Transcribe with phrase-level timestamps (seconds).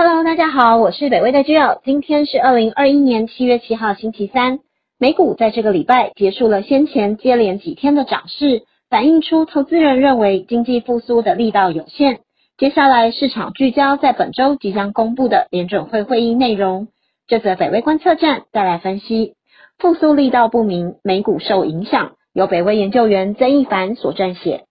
[0.00, 4.60] Hello，大家好，我是北威的 Jill，今天是二零二一年七月七号星期三。
[4.96, 12.20] 美股在这个礼拜结束了先前接连几天的涨势，反映出投资人认为经济复苏的力道有限。
[12.58, 16.86] 接下来市场聚焦在本周即将公布的联准会会议内容。
[17.26, 19.34] 这则北威观测站带来分析，
[19.78, 22.12] 复苏力道不明，美股受影响。
[22.32, 24.62] 由北威研究员曾一凡所撰写。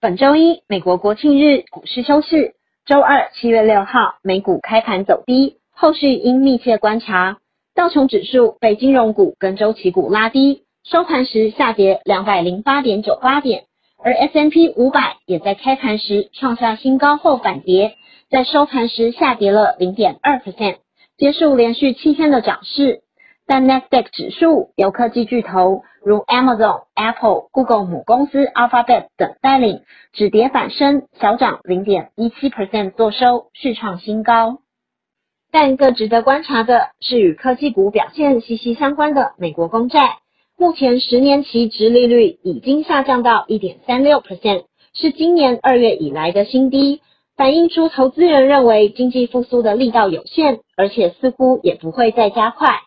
[0.00, 2.54] 本周一，美国国庆日，股市休市。
[2.86, 7.38] 周二，七月六号，美股开盘走低，后续应密切观察。
[7.74, 13.64] 道琼指数被金融股跟周期股拉低，收盘时下跌两百零八点九八点。
[14.02, 17.96] 而 S M P 五百也在开盘时创下新高后反跌，
[18.30, 20.76] 在收盘时下跌了零点二 percent，
[21.18, 23.02] 结束连续七天的涨势。
[23.46, 29.82] 但 Nasdaq 指数由科技巨头如 Amazon、Apple、Google 母公司 Alphabet 等带领，
[30.12, 34.58] 止跌反升，小涨零点一七 percent，做收续创新高。
[35.52, 40.18] 但更值得观察的是，与科技股表现息息相关的美国公债，
[40.56, 47.02] 目前十年期直利率已经下降到一点三六 percent，是今年二月以来的新低，
[47.36, 52.80] 反映出投资人认为经济复苏的力道有限，而且似乎也不会再加快。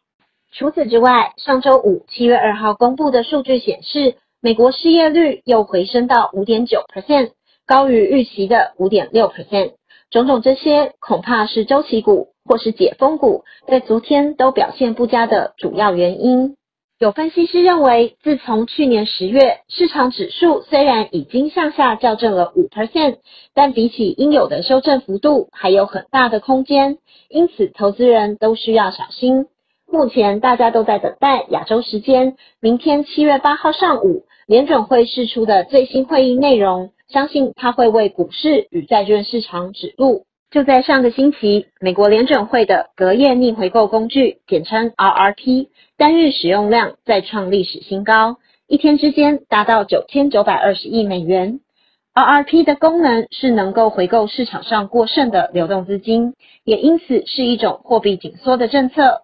[0.55, 7.31] 除此之外，上周五七月二号公布的数据显示，美国失业率又回升到五点九 percent，
[7.65, 9.71] 高于预期的五点六 percent。
[10.11, 16.55] 种种这些，恐怕是周期股或是解封股在昨天都表现不佳的主要原因。
[16.99, 23.17] 有分析师认为，自从去年十月，市场指数虽然已经向下校正了五 percent，
[23.55, 29.47] 但比起应有的修正幅度，还有很大的空间，因此投资人都需要小心。
[29.93, 40.25] 目前大家都在等待亚洲时间明天七月八号上午联准会释出的最新会议内容，相信它会为股市与债券市场指路。
[40.49, 51.59] 就在上个星期，美国联准会的隔夜逆回购工具，简称 RRP，单日使用量再创历史新高，一天之间达到九千九百二十亿美元。
[52.15, 56.33] RRP 的功能是能够回购市场上过剩的流动资金，
[56.63, 59.21] 也因此是一种货币紧缩的政策。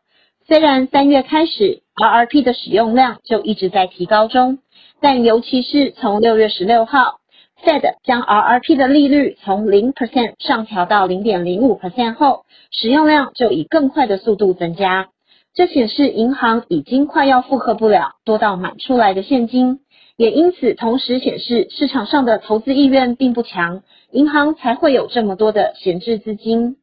[0.50, 4.58] 虽然三月开始，RRP 的使用量就一直在提高中，
[5.00, 7.20] 但尤其是从六月十六号
[7.64, 15.10] ，Fed 将 RRP 的利率从零 percent 上调到零点零五 percent 后，使用量就以更快的速度增加。
[15.54, 19.82] 这显示银行已经快要负荷不了多到满出来的现金，
[20.18, 26.78] 也因此同时显示市场上的投资意愿并不强，银行才会有这么多的闲置资金。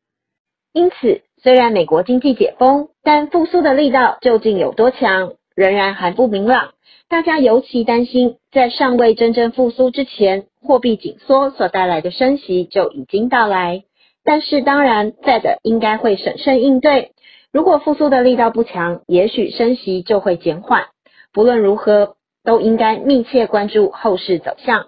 [0.72, 1.25] 因此。
[1.42, 6.70] 虽然美国经济解封，但复苏的力道究竟有多强，仍然还不明朗。
[7.08, 13.84] 大家尤其担心，在尚未真正复苏之前，货币紧缩所带来的升息就已经到来。
[14.24, 17.12] 但是，当然，Fed 应该会审慎应对。
[17.52, 20.86] 如果复苏的力道不强，也许升息就会减缓。
[21.32, 24.86] 不论如何，都应该密切关注后市走向。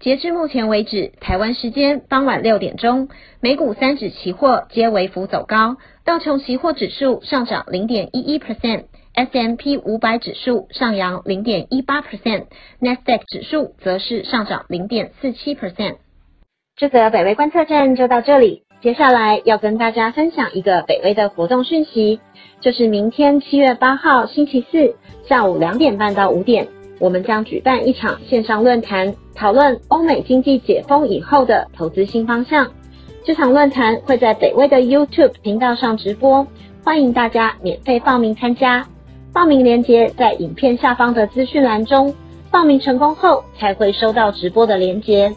[0.00, 15.96] 截至目前为止，台湾时间傍晚六点钟，美股三指期货皆微幅走高，道琼期货指数上涨零点一一 percent，S M P 五百指数上扬零点一八 percent，Nasdaq 指数则是上涨零点四七 percent。
[16.76, 22.20] 这则北威观测站就到这里，接下来要跟大家分享一个北威的活动讯息，
[22.62, 24.96] 就是明天七月八号星期四
[25.28, 26.66] 下午两点半到五点。
[27.00, 32.70] 我们将举办一场线上论坛，讨论欧美经济解封以后的投资新方向。
[33.24, 36.46] 这场论坛会在北威的 YouTube 频道上直播，
[36.84, 38.86] 欢迎大家免费报名参加。
[39.32, 42.14] 报名链接在影片下方的资讯栏中，
[42.50, 45.34] 报名成功后才会收到直播的链接。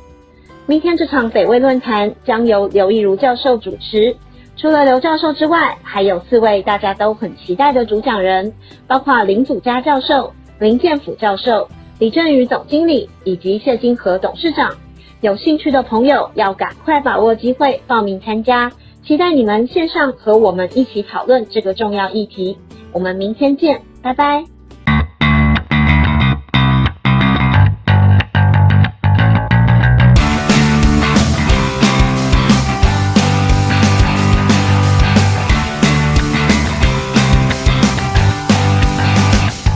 [0.65, 4.13] 明天这场北威论坛将由刘亦如教授主持，
[4.57, 8.51] 除了刘教授之外，还有四位大家都很期待的主讲人，
[8.85, 10.33] 包括林祖嘉教授。
[10.59, 11.67] 林建甫教授、
[11.99, 14.75] 李振宇总经理以及谢金河董事长，
[15.21, 18.71] 有兴趣的朋友要赶快把握机会报名参加，
[19.05, 22.57] 期待你们线上和我们一起讨论这个重要议题。
[22.91, 24.52] 我们明天见，拜拜。